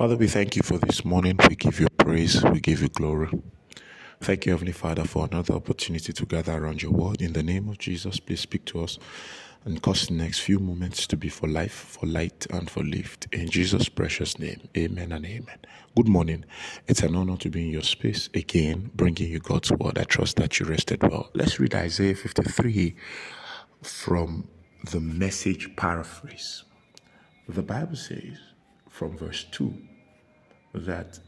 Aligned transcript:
Father, 0.00 0.16
we 0.16 0.28
thank 0.28 0.56
you 0.56 0.62
for 0.62 0.78
this 0.78 1.04
morning. 1.04 1.38
We 1.46 1.56
give 1.56 1.78
you 1.78 1.86
praise. 1.98 2.42
We 2.42 2.58
give 2.60 2.80
you 2.80 2.88
glory. 2.88 3.28
Thank 4.22 4.46
you, 4.46 4.52
Heavenly 4.52 4.72
Father, 4.72 5.04
for 5.04 5.28
another 5.30 5.52
opportunity 5.52 6.14
to 6.14 6.24
gather 6.24 6.54
around 6.54 6.80
your 6.80 6.92
word. 6.92 7.20
In 7.20 7.34
the 7.34 7.42
name 7.42 7.68
of 7.68 7.76
Jesus, 7.76 8.18
please 8.18 8.40
speak 8.40 8.64
to 8.64 8.82
us 8.82 8.98
and 9.66 9.82
cause 9.82 10.06
the 10.06 10.14
next 10.14 10.38
few 10.38 10.58
moments 10.58 11.06
to 11.08 11.18
be 11.18 11.28
for 11.28 11.46
life, 11.46 11.74
for 11.74 12.06
light, 12.06 12.46
and 12.48 12.70
for 12.70 12.82
lift. 12.82 13.26
In 13.30 13.50
Jesus' 13.50 13.90
precious 13.90 14.38
name, 14.38 14.66
amen 14.74 15.12
and 15.12 15.26
amen. 15.26 15.58
Good 15.94 16.08
morning. 16.08 16.46
It's 16.88 17.02
an 17.02 17.14
honor 17.14 17.36
to 17.36 17.50
be 17.50 17.66
in 17.66 17.70
your 17.70 17.82
space 17.82 18.30
again, 18.32 18.90
bringing 18.94 19.30
you 19.30 19.38
God's 19.38 19.70
word. 19.70 19.98
I 19.98 20.04
trust 20.04 20.36
that 20.36 20.58
you 20.58 20.64
rested 20.64 21.02
well. 21.02 21.28
Let's 21.34 21.60
read 21.60 21.74
Isaiah 21.74 22.14
53 22.14 22.96
from 23.82 24.48
the 24.82 25.00
message 25.00 25.76
paraphrase. 25.76 26.64
The 27.46 27.62
Bible 27.62 27.96
says, 27.96 28.38
from 29.00 29.16
verse 29.16 29.46
2 29.52 29.74
that 30.74 31.18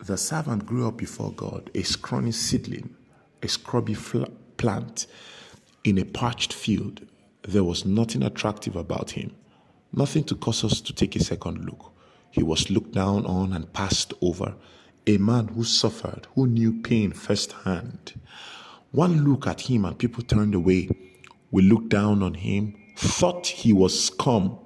the 0.00 0.16
servant 0.16 0.66
grew 0.66 0.88
up 0.88 0.96
before 0.96 1.30
God, 1.30 1.70
a 1.76 1.82
scrawny 1.84 2.32
seedling, 2.32 2.96
a 3.40 3.46
scrubby 3.46 3.94
fl- 3.94 4.24
plant 4.56 5.06
in 5.84 5.96
a 5.98 6.04
parched 6.04 6.52
field. 6.52 7.06
There 7.42 7.62
was 7.62 7.84
nothing 7.84 8.24
attractive 8.24 8.74
about 8.74 9.12
him, 9.12 9.30
nothing 9.92 10.24
to 10.24 10.34
cause 10.34 10.64
us 10.64 10.80
to 10.80 10.92
take 10.92 11.14
a 11.14 11.22
second 11.22 11.64
look. 11.64 11.92
He 12.32 12.42
was 12.42 12.68
looked 12.68 12.94
down 12.94 13.24
on 13.26 13.52
and 13.52 13.72
passed 13.72 14.12
over, 14.20 14.56
a 15.06 15.16
man 15.18 15.46
who 15.46 15.62
suffered, 15.62 16.26
who 16.34 16.48
knew 16.48 16.82
pain 16.82 17.12
firsthand. 17.12 18.20
One 18.90 19.24
look 19.24 19.46
at 19.46 19.60
him 19.60 19.84
and 19.84 19.96
people 19.96 20.24
turned 20.24 20.56
away. 20.56 20.88
We 21.52 21.62
looked 21.62 21.90
down 21.90 22.24
on 22.24 22.34
him, 22.34 22.74
thought 22.96 23.46
he 23.46 23.72
was 23.72 24.06
scum. 24.06 24.58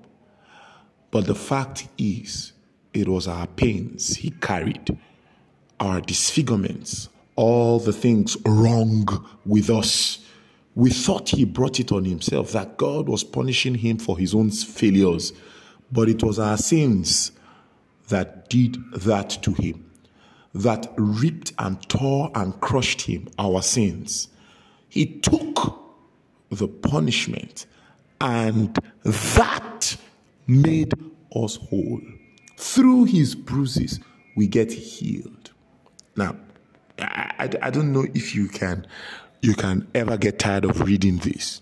But 1.10 1.26
the 1.26 1.34
fact 1.36 1.86
is, 1.96 2.53
it 2.94 3.08
was 3.08 3.26
our 3.28 3.46
pains 3.48 4.16
he 4.16 4.30
carried, 4.30 4.96
our 5.80 6.00
disfigurements, 6.00 7.08
all 7.36 7.80
the 7.80 7.92
things 7.92 8.36
wrong 8.46 9.06
with 9.44 9.68
us. 9.68 10.20
We 10.76 10.90
thought 10.90 11.28
he 11.28 11.44
brought 11.44 11.80
it 11.80 11.92
on 11.92 12.04
himself, 12.04 12.52
that 12.52 12.76
God 12.76 13.08
was 13.08 13.24
punishing 13.24 13.74
him 13.74 13.98
for 13.98 14.16
his 14.18 14.34
own 14.34 14.50
failures, 14.50 15.32
but 15.92 16.08
it 16.08 16.22
was 16.22 16.38
our 16.38 16.56
sins 16.56 17.32
that 18.08 18.48
did 18.48 18.76
that 18.92 19.30
to 19.42 19.52
him, 19.52 19.90
that 20.54 20.92
ripped 20.96 21.52
and 21.58 21.86
tore 21.88 22.30
and 22.34 22.60
crushed 22.60 23.02
him, 23.02 23.28
our 23.38 23.60
sins. 23.62 24.28
He 24.88 25.06
took 25.06 25.80
the 26.50 26.68
punishment, 26.68 27.66
and 28.20 28.78
that 29.02 29.96
made 30.46 30.92
us 31.34 31.56
whole. 31.56 32.00
Through 32.56 33.04
his 33.04 33.34
bruises, 33.34 34.00
we 34.36 34.46
get 34.46 34.72
healed. 34.72 35.50
Now, 36.16 36.36
I, 36.98 37.32
I, 37.38 37.50
I 37.62 37.70
don't 37.70 37.92
know 37.92 38.06
if 38.14 38.34
you 38.34 38.48
can 38.48 38.86
you 39.42 39.54
can 39.54 39.86
ever 39.94 40.16
get 40.16 40.38
tired 40.38 40.64
of 40.64 40.80
reading 40.80 41.18
this. 41.18 41.60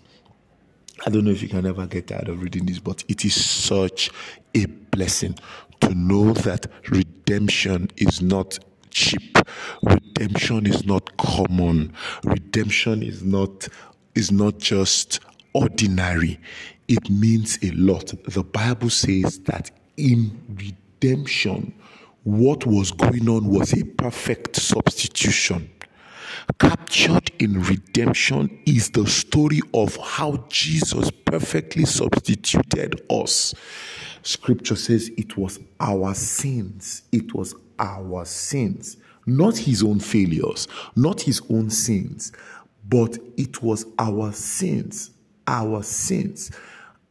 I 1.04 1.10
don't 1.10 1.24
know 1.24 1.32
if 1.32 1.42
you 1.42 1.48
can 1.48 1.66
ever 1.66 1.84
get 1.86 2.06
tired 2.06 2.28
of 2.28 2.40
reading 2.40 2.66
this, 2.66 2.78
but 2.78 3.02
it 3.08 3.24
is 3.24 3.44
such 3.44 4.08
a 4.54 4.66
blessing 4.66 5.36
to 5.80 5.92
know 5.92 6.32
that 6.32 6.66
redemption 6.90 7.88
is 7.96 8.22
not 8.22 8.60
cheap. 8.90 9.36
Redemption 9.82 10.66
is 10.66 10.86
not 10.86 11.16
common. 11.16 11.92
Redemption 12.22 13.02
is 13.02 13.24
not 13.24 13.66
is 14.14 14.30
not 14.30 14.58
just 14.58 15.18
ordinary. 15.54 16.38
It 16.86 17.10
means 17.10 17.58
a 17.62 17.70
lot. 17.72 18.12
The 18.28 18.44
Bible 18.44 18.90
says 18.90 19.40
that 19.40 19.72
in 19.96 20.40
redemption, 20.48 20.81
what 22.24 22.66
was 22.66 22.92
going 22.92 23.28
on 23.28 23.46
was 23.46 23.72
a 23.72 23.84
perfect 23.84 24.56
substitution. 24.56 25.68
Captured 26.58 27.30
in 27.40 27.60
redemption 27.62 28.62
is 28.66 28.90
the 28.90 29.06
story 29.06 29.60
of 29.74 29.96
how 29.96 30.44
Jesus 30.48 31.10
perfectly 31.10 31.84
substituted 31.84 33.02
us. 33.10 33.54
Scripture 34.22 34.76
says 34.76 35.10
it 35.16 35.36
was 35.36 35.58
our 35.80 36.14
sins. 36.14 37.02
It 37.10 37.34
was 37.34 37.54
our 37.78 38.24
sins, 38.24 38.96
not 39.26 39.56
his 39.56 39.82
own 39.82 39.98
failures, 39.98 40.68
not 40.94 41.20
his 41.20 41.42
own 41.50 41.70
sins, 41.70 42.32
but 42.88 43.18
it 43.36 43.62
was 43.62 43.86
our 43.98 44.32
sins, 44.32 45.10
our 45.48 45.82
sins 45.82 46.52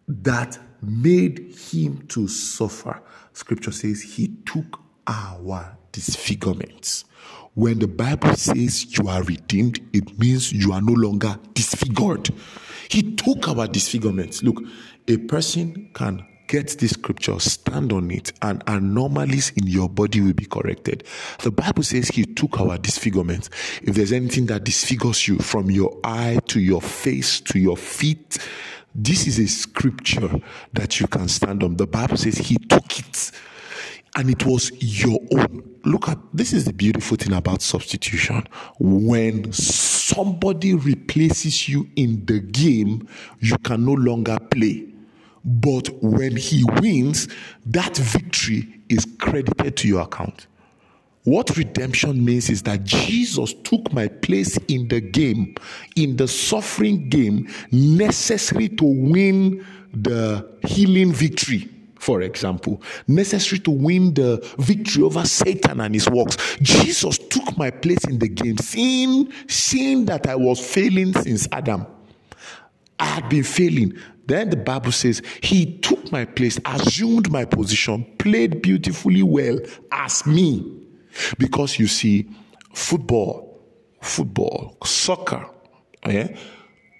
that 0.07 0.57
made 0.81 1.53
him 1.55 2.05
to 2.07 2.27
suffer. 2.27 3.01
Scripture 3.33 3.71
says 3.71 4.01
he 4.01 4.27
took 4.45 4.79
our 5.07 5.77
disfigurements. 5.91 7.05
When 7.53 7.79
the 7.79 7.87
Bible 7.87 8.35
says 8.35 8.97
you 8.97 9.07
are 9.07 9.23
redeemed, 9.23 9.79
it 9.93 10.17
means 10.17 10.53
you 10.53 10.71
are 10.71 10.81
no 10.81 10.93
longer 10.93 11.37
disfigured. 11.53 12.29
He 12.89 13.13
took 13.15 13.47
our 13.47 13.67
disfigurements. 13.67 14.41
Look, 14.41 14.61
a 15.07 15.17
person 15.17 15.89
can 15.93 16.25
get 16.47 16.77
this 16.79 16.91
scripture, 16.91 17.39
stand 17.39 17.93
on 17.93 18.11
it, 18.11 18.33
and 18.41 18.61
anomalies 18.67 19.51
in 19.55 19.67
your 19.67 19.87
body 19.87 20.19
will 20.19 20.33
be 20.33 20.45
corrected. 20.45 21.05
The 21.43 21.51
Bible 21.51 21.83
says 21.83 22.09
He 22.09 22.25
took 22.25 22.59
our 22.59 22.77
disfigurements. 22.77 23.49
If 23.81 23.95
there's 23.95 24.11
anything 24.11 24.47
that 24.47 24.65
disfigures 24.65 25.27
you 25.29 25.39
from 25.39 25.71
your 25.71 25.97
eye 26.03 26.39
to 26.47 26.59
your 26.59 26.81
face 26.81 27.39
to 27.41 27.57
your 27.57 27.77
feet, 27.77 28.37
this 28.93 29.27
is 29.27 29.39
a 29.39 29.47
scripture 29.47 30.41
that 30.73 30.99
you 30.99 31.07
can 31.07 31.27
stand 31.27 31.63
on. 31.63 31.77
The 31.77 31.87
Bible 31.87 32.17
says 32.17 32.37
He 32.37 32.57
took 32.57 32.99
it 32.99 33.31
and 34.15 34.29
it 34.29 34.45
was 34.45 34.71
your 34.79 35.19
own. 35.33 35.63
Look 35.85 36.09
at 36.09 36.17
this 36.33 36.53
is 36.53 36.65
the 36.65 36.73
beautiful 36.73 37.17
thing 37.17 37.33
about 37.33 37.61
substitution. 37.61 38.47
When 38.79 39.51
somebody 39.53 40.73
replaces 40.73 41.69
you 41.69 41.89
in 41.95 42.25
the 42.25 42.39
game, 42.39 43.07
you 43.39 43.57
can 43.59 43.85
no 43.85 43.93
longer 43.93 44.37
play. 44.51 44.87
But 45.43 45.89
when 46.01 46.35
he 46.35 46.63
wins, 46.81 47.27
that 47.65 47.97
victory 47.97 48.81
is 48.89 49.07
credited 49.19 49.77
to 49.77 49.87
your 49.87 50.01
account. 50.01 50.47
What 51.23 51.55
redemption 51.55 52.25
means 52.25 52.49
is 52.49 52.63
that 52.63 52.83
Jesus 52.83 53.53
took 53.63 53.93
my 53.93 54.07
place 54.07 54.57
in 54.67 54.87
the 54.87 54.99
game, 54.99 55.55
in 55.95 56.17
the 56.17 56.27
suffering 56.27 57.09
game 57.09 57.47
necessary 57.71 58.69
to 58.69 58.85
win 58.85 59.65
the 59.93 60.49
healing 60.65 61.13
victory 61.13 61.69
for 62.01 62.23
example, 62.23 62.81
necessary 63.07 63.59
to 63.59 63.69
win 63.69 64.11
the 64.15 64.43
victory 64.57 65.03
over 65.03 65.23
Satan 65.23 65.79
and 65.79 65.93
his 65.93 66.09
works. 66.09 66.57
Jesus 66.59 67.19
took 67.19 67.55
my 67.59 67.69
place 67.69 68.03
in 68.05 68.17
the 68.17 68.27
game, 68.27 68.57
seeing, 68.57 69.31
seeing 69.47 70.05
that 70.05 70.25
I 70.25 70.35
was 70.35 70.59
failing 70.59 71.13
since 71.13 71.47
Adam. 71.51 71.85
I 72.99 73.05
had 73.05 73.29
been 73.29 73.43
failing. 73.43 73.93
Then 74.25 74.49
the 74.49 74.57
Bible 74.57 74.91
says 74.91 75.21
he 75.43 75.77
took 75.77 76.11
my 76.11 76.25
place, 76.25 76.59
assumed 76.65 77.31
my 77.31 77.45
position, 77.45 78.03
played 78.17 78.63
beautifully 78.63 79.21
well 79.21 79.59
as 79.91 80.25
me. 80.25 80.81
Because 81.37 81.79
you 81.79 81.87
see, 81.87 82.27
football, 82.73 83.59
football, 84.01 84.77
soccer, 84.83 85.45
yeah, 86.07 86.35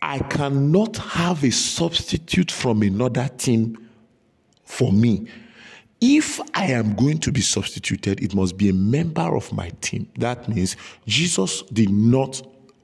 I 0.01 0.19
cannot 0.19 0.97
have 0.97 1.43
a 1.43 1.51
substitute 1.51 2.51
from 2.51 2.81
another 2.81 3.27
team 3.29 3.77
for 4.63 4.91
me. 4.91 5.27
If 5.99 6.41
I 6.55 6.71
am 6.71 6.95
going 6.95 7.19
to 7.19 7.31
be 7.31 7.41
substituted, 7.41 8.23
it 8.23 8.33
must 8.33 8.57
be 8.57 8.69
a 8.69 8.73
member 8.73 9.35
of 9.35 9.53
my 9.53 9.69
team. 9.81 10.09
That 10.17 10.49
means 10.49 10.75
Jesus 11.05 11.61
did 11.63 11.91
not 11.91 12.41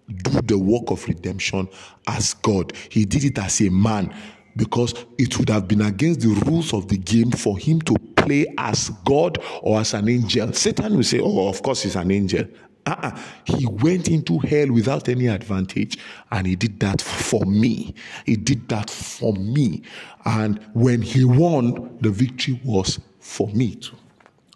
do 0.08 0.42
the 0.42 0.58
work 0.58 0.92
of 0.92 1.08
redemption 1.08 1.68
as 2.08 2.36
God, 2.36 2.74
He 2.90 3.06
did 3.06 3.24
it 3.24 3.40
as 3.40 3.60
a 3.62 3.70
man 3.70 4.14
because 4.56 4.94
it 5.18 5.38
would 5.38 5.50
have 5.50 5.68
been 5.68 5.82
against 5.82 6.22
the 6.22 6.30
rules 6.46 6.74
of 6.74 6.88
the 6.88 6.98
game 6.98 7.32
for 7.32 7.58
him 7.58 7.80
to 7.82 7.96
play 8.28 8.54
as 8.58 8.90
God 9.06 9.38
or 9.62 9.80
as 9.80 9.94
an 9.94 10.10
angel. 10.10 10.54
Satan 10.54 10.96
will 10.96 11.04
say, 11.04 11.20
Oh, 11.20 11.48
of 11.48 11.62
course, 11.62 11.84
he's 11.84 11.96
an 11.96 12.12
angel. 12.12 12.46
Uh-uh. 12.86 13.20
He 13.44 13.66
went 13.66 14.08
into 14.08 14.40
hell 14.40 14.72
without 14.72 15.10
any 15.10 15.28
advantage, 15.28 15.98
and 16.32 16.48
he 16.48 16.56
did 16.56 16.80
that 16.80 17.02
for 17.02 17.44
me. 17.46 17.94
He 18.26 18.38
did 18.38 18.70
that 18.70 18.90
for 18.90 19.34
me. 19.34 19.82
And 20.24 20.66
when 20.74 21.02
he 21.02 21.26
won, 21.26 21.98
the 22.00 22.10
victory 22.10 22.62
was 22.64 23.00
for 23.20 23.48
me 23.50 23.76
too. 23.76 23.98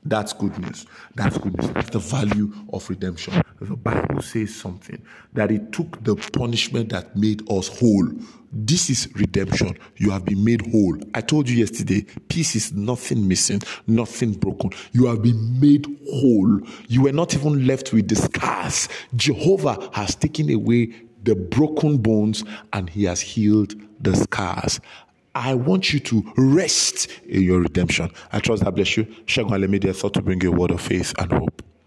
That's 0.04 0.34
good 0.34 0.58
news. 0.58 0.88
That's 1.16 1.38
good 1.38 1.56
news. 1.58 1.70
That's 1.72 1.92
the 1.92 2.00
value 2.00 2.52
of 2.74 2.90
redemption. 2.90 3.42
The 3.60 3.76
Bible 3.76 4.22
says 4.24 4.54
something 4.56 5.00
that 5.34 5.52
it 5.52 5.72
took 5.72 6.04
the 6.04 6.16
punishment 6.16 6.90
that 6.90 7.16
made 7.16 7.44
us 7.52 7.68
whole. 7.68 8.10
This 8.52 8.90
is 8.90 9.08
redemption. 9.16 9.78
You 9.98 10.10
have 10.10 10.26
been 10.26 10.44
made 10.44 10.66
whole. 10.72 10.98
I 11.14 11.22
told 11.22 11.48
you 11.48 11.58
yesterday, 11.58 12.06
peace 12.28 12.56
is 12.56 12.74
nothing 12.74 13.28
missing, 13.28 13.62
nothing 13.86 14.34
broken. 14.34 14.72
You 14.92 15.06
have 15.06 15.22
been 15.22 15.60
made 15.60 15.86
whole. 16.10 16.60
You 16.88 17.04
were 17.04 17.12
not 17.12 17.36
even 17.36 17.68
left 17.68 17.94
with 17.94 18.08
the 18.08 18.16
scars. 18.16 18.90
Jehovah 19.16 19.90
has 19.94 20.16
taken 20.16 20.52
away 20.52 20.94
the 21.24 21.36
broken 21.36 21.98
bones 21.98 22.44
and 22.74 22.90
he 22.90 23.04
has 23.04 23.22
healed 23.22 23.76
the 24.00 24.16
scars. 24.16 24.80
I 25.34 25.54
want 25.56 25.94
you 25.94 26.00
to 26.02 26.34
rest 26.38 27.08
in 27.28 27.44
your 27.44 27.62
redemption. 27.62 28.12
I 28.32 28.40
trust 28.40 28.64
that 28.64 28.76
bless 28.76 28.98
you. 28.98 29.06
Shagun 29.26 29.52
Alemide 29.52 29.96
thought 29.96 30.14
to 30.16 30.22
bring 30.22 30.42
you 30.42 30.52
a 30.52 30.56
word 30.56 30.72
of 30.72 30.82
faith 30.82 31.14
and 31.18 31.32
hope. 31.32 31.62